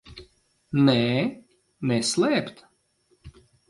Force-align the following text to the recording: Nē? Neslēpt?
Nē? 0.87 1.05
Neslēpt? 1.93 2.69